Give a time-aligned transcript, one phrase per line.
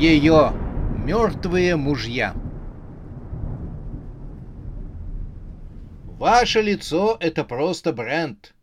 [0.00, 0.54] Ее
[1.04, 2.34] мертвые мужья.
[6.06, 8.54] Ваше лицо— это просто бренд.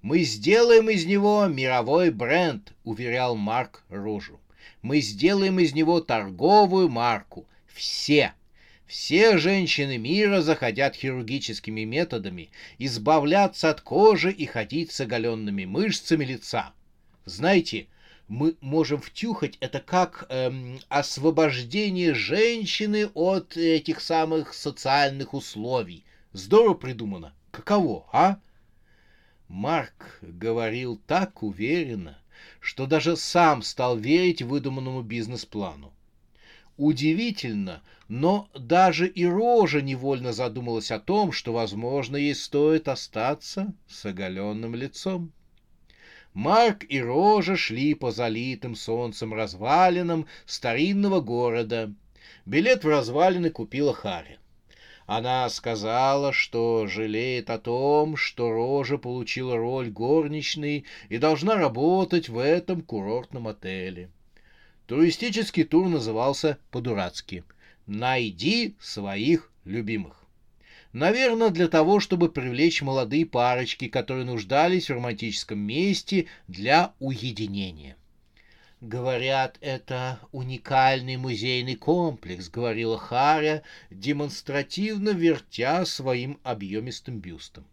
[0.00, 4.40] Мы сделаем из него мировой бренд, уверял Марк Рожу.
[4.80, 7.46] Мы сделаем из него торговую марку.
[7.66, 8.32] Все,
[8.86, 16.72] все женщины мира захотят хирургическими методами избавляться от кожи и ходить с оголенными мышцами лица.
[17.26, 17.86] Знаете,
[18.28, 26.04] мы можем втюхать это как эм, освобождение женщины от этих самых социальных условий.
[26.32, 27.34] Здорово придумано.
[27.50, 28.40] Каково, а?
[29.48, 32.18] Марк говорил так уверенно,
[32.60, 35.92] что даже сам стал верить выдуманному бизнес-плану.
[36.76, 44.04] Удивительно, но даже и Рожа невольно задумалась о том, что, возможно, ей стоит остаться с
[44.04, 45.32] оголенным лицом.
[46.36, 51.90] Марк и Рожа шли по залитым солнцем развалинам старинного города.
[52.44, 54.38] Билет в развалины купила Харри.
[55.06, 62.38] Она сказала, что жалеет о том, что Рожа получила роль горничной и должна работать в
[62.38, 64.10] этом курортном отеле.
[64.86, 67.44] Туристический тур назывался по-дурацки
[67.86, 70.25] «Найди своих любимых».
[70.92, 77.96] Наверное, для того, чтобы привлечь молодые парочки, которые нуждались в романтическом месте для уединения.
[78.80, 87.64] Говорят, это уникальный музейный комплекс, говорила Харя, демонстративно вертя своим объемистым бюстом.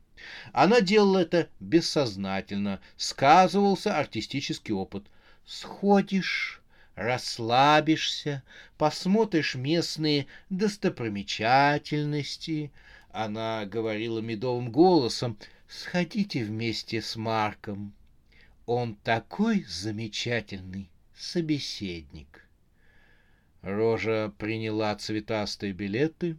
[0.53, 5.03] Она делала это бессознательно, сказывался артистический опыт.
[5.45, 6.61] Сходишь,
[6.95, 8.43] расслабишься,
[8.77, 12.71] посмотришь местные достопримечательности.
[13.13, 15.37] Она говорила медовым голосом,
[15.67, 17.93] сходите вместе с Марком.
[18.65, 22.45] Он такой замечательный собеседник.
[23.61, 26.37] Рожа приняла цветастые билеты.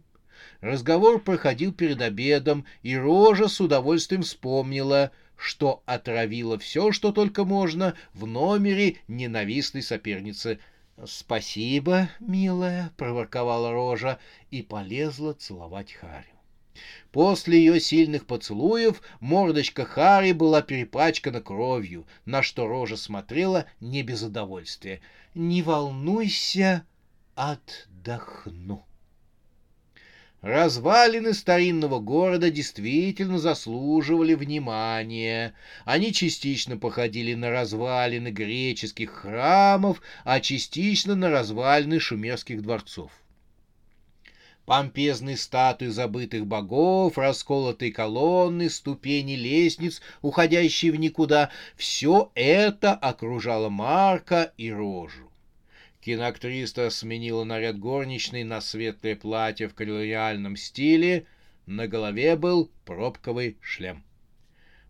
[0.61, 7.95] Разговор проходил перед обедом, и Рожа с удовольствием вспомнила— что отравило все, что только можно,
[8.13, 10.59] в номере ненавистной соперницы.
[11.05, 14.17] «Спасибо, милая»,— проворковала Рожа
[14.49, 16.34] и полезла целовать Харри.
[17.11, 24.21] После ее сильных поцелуев мордочка Хари была перепачкана кровью, на что Рожа смотрела не без
[24.21, 25.01] удовольствия.
[25.33, 26.85] «Не волнуйся,
[27.35, 28.85] отдохну».
[30.45, 35.55] Развалины старинного города действительно заслуживали внимания.
[35.85, 43.11] Они частично походили на развалины греческих храмов, а частично на развалины шумерских дворцов.
[44.65, 54.53] Помпезные статуи забытых богов, расколотые колонны, ступени лестниц, уходящие в никуда— все это окружало Марка
[54.57, 55.29] и Рожу.
[56.01, 61.27] Киноактриса сменила наряд горничной на светлое платье в колониальном стиле.
[61.67, 64.03] На голове был пробковый шлем.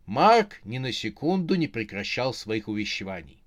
[0.05, 3.39] Марк ни на секунду не прекращал своих увещеваний.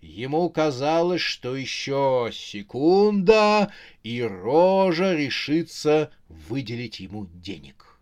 [0.00, 3.72] Ему казалось, что еще секунда,
[4.04, 7.98] и Рожа решится выделить ему денег.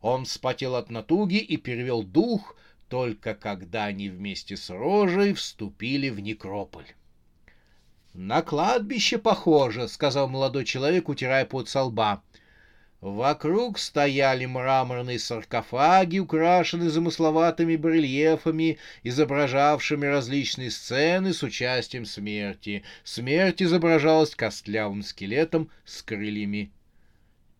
[0.00, 2.56] Он вспотел от натуги и перевел дух,
[2.88, 6.86] только когда они вместе с Рожей вступили в некрополь.
[8.14, 12.22] «На кладбище похоже»,— сказал молодой человек, утирая пот со лба.
[13.04, 22.82] Вокруг стояли мраморные саркофаги, украшенные замысловатыми барельефами, изображавшими различные сцены с участием смерти.
[23.04, 26.72] Смерть изображалась костлявым скелетом с крыльями.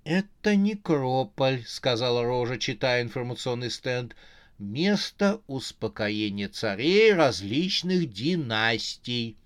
[0.04, 4.16] «Это некрополь»,— сказала Рожа, читая информационный стенд.
[4.58, 9.36] «Место успокоения царей различных династий».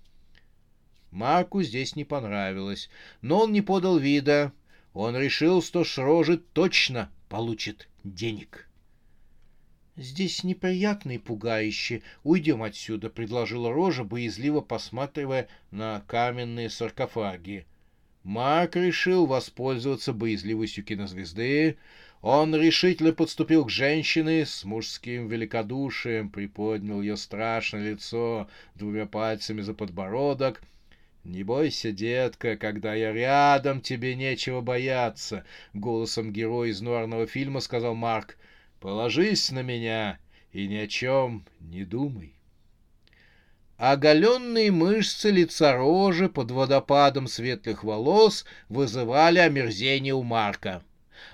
[1.11, 2.89] Марку здесь не понравилось,
[3.21, 4.53] но он не подал вида.
[4.93, 8.67] Он решил, что Шрожи точно получит денег.
[9.95, 12.03] «Здесь неприятно и пугающе.
[12.23, 17.65] Уйдем отсюда»,— предложила Рожа, боязливо посматривая на каменные саркофаги.
[18.23, 21.77] Марк решил воспользоваться боязливостью кинозвезды.
[22.21, 29.73] Он решительно подступил к женщине с мужским великодушием, приподнял ее страшное лицо двумя пальцами за
[29.73, 30.61] подбородок.
[31.25, 35.43] «Не бойся, детка, когда я рядом, тебе нечего бояться»,—
[35.73, 38.37] голосом героя из нуарного фильма сказал Марк.
[38.79, 40.17] «Положись на меня
[40.53, 42.33] и ни о чем не думай».
[43.77, 50.83] Оголенные мышцы лица рожи под водопадом светлых волос вызывали омерзение у Марка.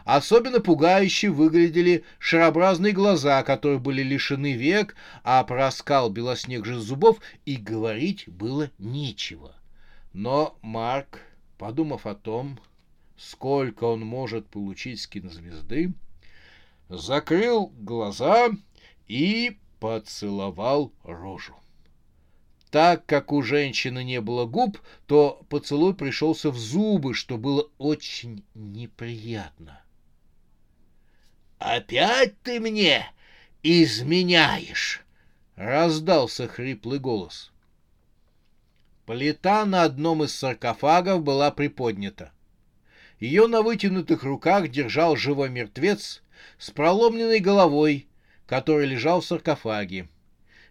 [0.03, 7.55] Особенно пугающе выглядели шарообразные глаза, которые были лишены век, а про оскал белоснежных зубов и
[7.55, 9.55] говорить было нечего.
[10.17, 11.19] Но Марк,
[11.57, 12.57] подумав о том,
[13.17, 15.91] сколько он может получить с кинозвезды,
[16.87, 18.47] закрыл глаза
[19.09, 21.53] и поцеловал рожу.
[22.71, 28.41] Так как у женщины не было губ, то поцелуй пришелся в зубы, что было очень
[28.53, 29.81] неприятно.
[31.59, 33.05] «Опять ты мне
[33.63, 35.03] изменяешь!»—
[35.57, 37.51] раздался хриплый голос.
[39.05, 42.31] Плита на одном из саркофагов была приподнята.
[43.19, 46.23] Ее на вытянутых руках держал живой мертвец
[46.57, 48.07] с проломленной головой,
[48.47, 50.09] который лежал в саркофаге.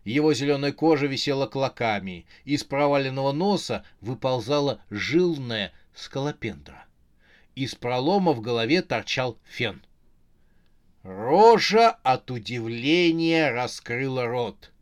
[0.04, 6.84] Его зеленая кожа висела клоками, из проваленного носа выползала жилная скалопендра.
[7.54, 9.82] Из пролома в голове торчал фен.
[11.04, 14.72] Рожа от удивления раскрыла рот.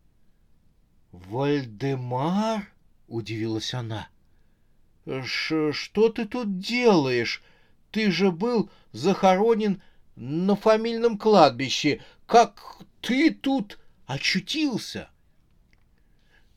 [1.12, 2.68] «Вальдемар?»—
[3.12, 4.08] удивилась она.
[5.24, 7.42] «Что ты тут делаешь?
[7.90, 9.82] Ты же был захоронен
[10.16, 12.02] на фамильном кладбище.
[12.26, 12.60] Как
[13.00, 15.10] ты тут очутился?»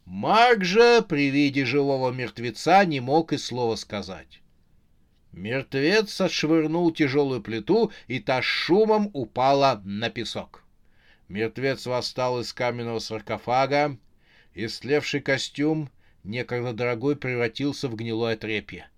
[0.05, 4.41] Марк же при виде живого мертвеца не мог и слова сказать.
[5.31, 10.63] Мертвец отшвырнул тяжелую плиту, и та шумом упала на песок.
[11.27, 13.97] Мертвец восстал из каменного саркофага,
[14.53, 15.89] истлевший костюм,
[16.25, 18.89] некогда дорогой, превратился в гнилое трепье.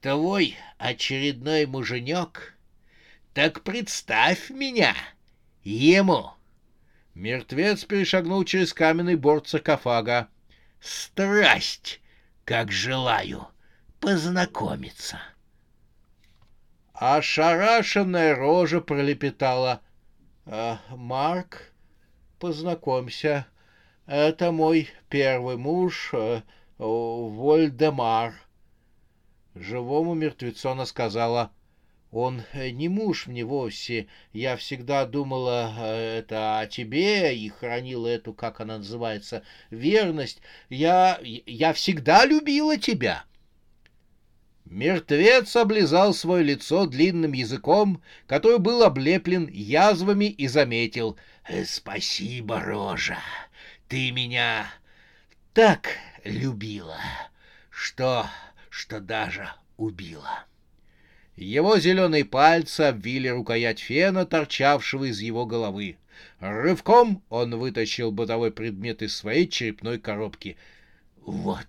[0.00, 2.54] «Твой очередной муженек?
[3.34, 4.94] Так представь меня
[5.62, 6.32] ему!»
[7.14, 10.28] Мертвец перешагнул через каменный борт саркофага.
[10.80, 12.00] «Страсть,
[12.44, 13.48] как желаю
[14.00, 15.20] познакомиться!»
[16.94, 19.80] Ошарашенная рожа пролепетала.
[20.46, 21.72] «Э, «Марк,
[22.38, 23.46] познакомься,
[24.06, 26.42] это мой первый муж, э,
[26.78, 28.34] Вольдемар».
[29.54, 31.50] Живому мертвецу она сказала—
[32.12, 34.06] он э, не муж мне вовсе.
[34.34, 40.42] Я всегда думала э, это о тебе и хранила эту, как она называется, верность.
[40.68, 43.24] Я, я всегда любила тебя.
[44.66, 51.16] Мертвец облизал свое лицо длинным языком, который был облеплен язвами, и заметил.
[51.48, 53.18] «Э, «Спасибо, Рожа,
[53.92, 54.72] ты меня
[55.52, 56.96] так любила,
[57.68, 58.26] что,
[58.70, 60.46] что даже убила».
[61.36, 65.98] Его зеленые пальцы обвили рукоять фена, торчавшего из его головы.
[66.40, 70.56] Рывком он вытащил бытовой предмет из своей черепной коробки.—
[71.26, 71.66] Вот,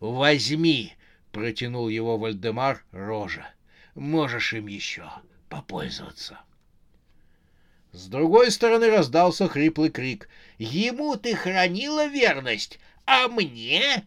[0.00, 0.94] возьми,—
[1.32, 3.46] протянул его Вальдемар рожа.—
[3.94, 5.10] Можешь им еще
[5.50, 6.38] попользоваться.
[7.92, 10.28] С другой стороны раздался хриплый крик.—
[10.58, 14.06] Ему ты хранила верность, а мне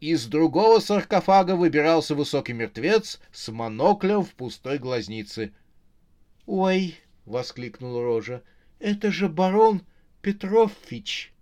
[0.00, 5.52] из другого саркофага выбирался высокий мертвец с моноклем в пустой глазнице.—
[6.46, 8.42] Ой!— воскликнул Рожа.—
[8.80, 9.82] Это же барон
[10.22, 11.32] Петрович!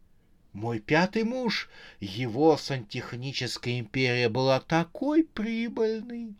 [0.52, 6.34] Мой пятый муж, его сантехническая империя была такой прибыльной.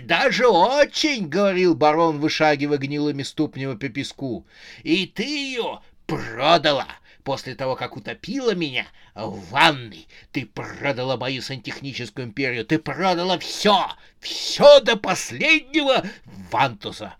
[0.00, 4.46] Даже очень,— говорил барон, вышагивая гнилыми ступнями по песку.—
[4.82, 6.88] И ты ее продала!
[7.24, 13.92] После того, как утопила меня в ванной, ты продала мою сантехническую империю, ты продала все,
[14.18, 16.04] все до последнего
[16.50, 17.14] Вантуса.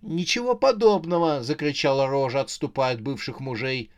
[0.00, 3.90] «Ничего подобного!»— закричала Рожа, отступая от бывших мужей.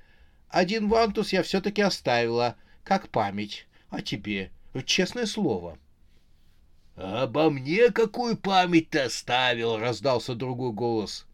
[0.48, 3.66] «Один Вантус я все-таки оставила, как память.
[3.90, 4.50] А тебе?
[4.86, 5.78] Честное слово».
[7.00, 11.26] «Обо мне какую память ты оставил?»— раздался другой голос.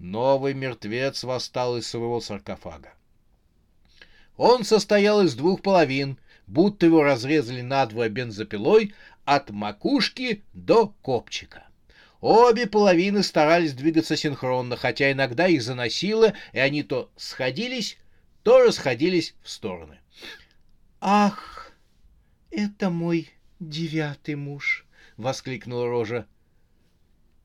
[0.00, 2.92] Новый мертвец восстал из своего саркофага.
[4.36, 6.18] Он состоял из двух половин,
[6.48, 8.92] будто его разрезали надвое бензопилой
[9.24, 11.68] от макушки до копчика.
[12.20, 17.98] Обе половины старались двигаться синхронно, хотя иногда их заносило, и они то сходились,
[18.42, 20.00] то расходились в стороны.
[21.00, 21.70] «Ах,
[22.50, 23.30] это мой
[23.60, 24.84] девятый муж!»—
[25.16, 26.26] воскликнула Рожа.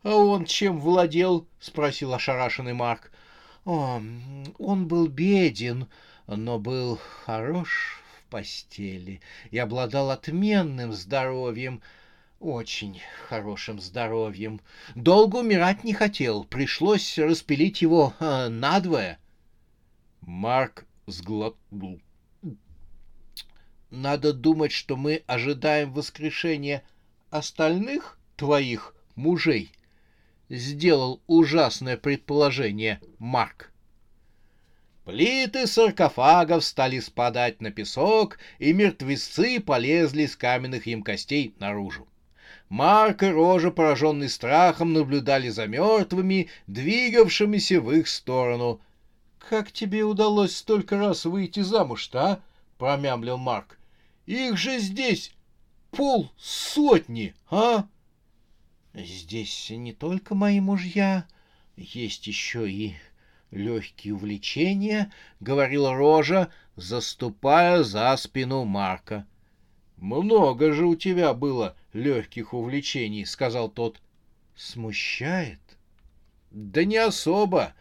[0.04, 1.48] А он чем владел?
[1.60, 3.12] спросил ошарашенный Марк.
[3.66, 4.02] О,
[4.58, 5.88] он был беден,
[6.28, 9.22] но был хорош в постели
[9.52, 11.82] и обладал отменным здоровьем,
[12.40, 14.62] очень хорошим здоровьем.
[14.96, 19.20] Долго умирать не хотел, пришлось распилить его э, надвое.
[20.22, 22.00] Марк сглотнул.
[23.90, 26.84] Надо думать, что мы ожидаем воскрешения
[27.30, 29.72] остальных твоих мужей,
[30.50, 33.72] сделал ужасное предположение Марк.
[35.06, 42.08] Плиты саркофагов стали спадать на песок, и мертвецы полезли с каменных им костей наружу.
[42.70, 48.80] Марк и Рожа, пораженный страхом, наблюдали за мертвыми, двигавшимися в их сторону.—
[49.50, 52.40] Как тебе удалось столько раз выйти замуж-то, а?—
[52.78, 53.80] промямлил Марк.—
[54.28, 55.32] Их же здесь
[55.92, 57.88] пол сотни, а?—
[58.94, 61.28] Здесь не только мои мужья,
[61.78, 62.96] есть еще и
[63.52, 69.28] легкие увлечения,— говорил Рожа, заступая за спину Марка.—
[69.98, 74.02] Много же у тебя было легких увлечений,— сказал тот.—
[74.56, 75.60] Смущает?—
[76.52, 77.74] Да не особо.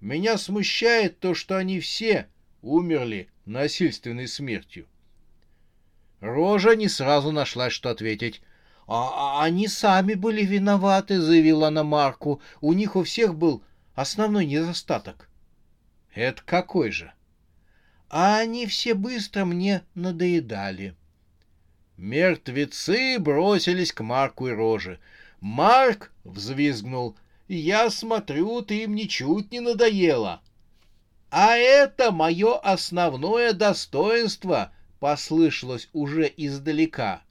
[0.00, 2.28] Меня смущает то, что они все
[2.62, 4.86] умерли насильственной смертью.
[6.24, 8.40] Рожа не сразу нашла, что ответить.
[8.86, 12.40] «А, а они сами были виноваты»,— заявила она Марку.
[12.62, 13.62] «У них у всех был
[13.94, 15.28] основной недостаток».
[16.14, 17.12] «Это какой же?»
[18.08, 20.94] «А они все быстро мне надоедали».
[21.98, 25.00] Мертвецы бросились к Марку и Роже.
[25.40, 27.16] Марк взвизгнул.
[27.48, 30.40] «Я смотрю, ты им ничуть не надоело».
[31.30, 34.72] «А это мое основное достоинство»,—
[35.04, 37.22] послышалось уже издалека.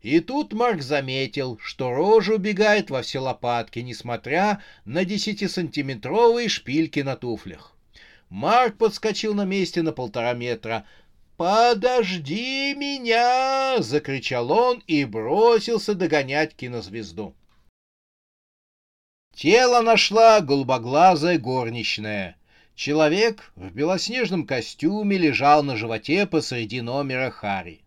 [0.00, 7.16] И тут Марк заметил, что рожа убегает во все лопатки, несмотря на десятисантиметровые шпильки на
[7.16, 7.76] туфлях.
[8.30, 10.86] Марк подскочил на месте на полтора метра.
[11.36, 17.34] «Подожди меня!»— закричал он и бросился догонять кинозвезду.
[19.34, 22.37] Тело нашла голубоглазая горничная.
[22.78, 27.80] Человек в белоснежном костюме лежал на животе посреди номера Хари.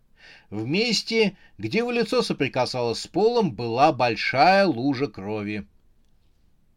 [0.50, 5.66] В месте, где его лицо соприкасалось с полом, была большая лужа крови.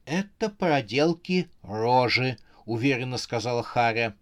[0.07, 4.15] «Это проделки рожи»,— уверенно сказала Харя.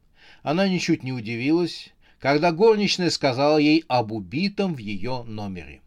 [0.42, 5.82] Она ничуть не удивилась, когда горничная сказала ей об убитом в ее номере.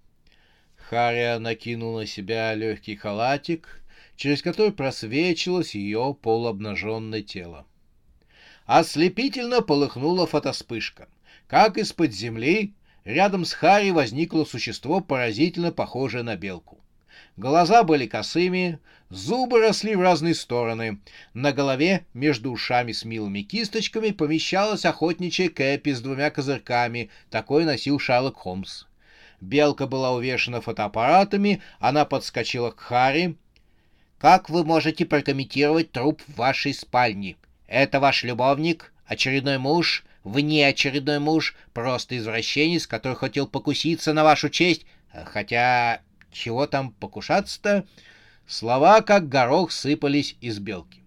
[0.75, 3.83] Харя накинула на себя легкий халатик,
[4.15, 7.65] через который просвечивалось ее полуобнаженное тело.
[8.65, 11.07] Ослепительно полыхнула фотоспышка.
[11.47, 16.79] Как из-под земли рядом с Харри возникло существо, поразительно похожее на белку.
[17.37, 18.79] Глаза были косыми,
[19.09, 20.99] зубы росли в разные стороны.
[21.33, 27.11] На голове, между ушами с милыми кисточками, помещалась охотничья кэпи с двумя козырьками.
[27.29, 28.85] Такой носил Шерлок Холмс.
[29.41, 33.35] Белка была увешана фотоаппаратами, она подскочила к Харри.
[34.17, 37.35] «Как вы можете прокомментировать труп в вашей спальне?
[37.67, 38.93] Это ваш любовник?
[39.05, 40.03] Очередной муж?
[40.23, 41.55] Вне очередной муж?
[41.73, 44.85] Просто извращенец, который хотел покуситься на вашу честь?
[45.25, 47.85] Хотя чего там покушаться-то?
[48.47, 51.01] Слова, как горох, сыпались из белки.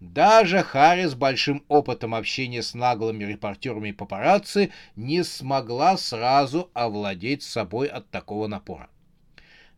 [0.00, 7.88] Даже Харри с большим опытом общения с наглыми репортерами папарацци не смогла сразу овладеть собой
[7.88, 8.88] от такого напора.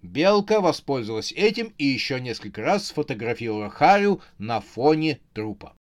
[0.02, 5.74] Белка воспользовалась этим и еще несколько раз сфотографировала Харю на фоне трупа.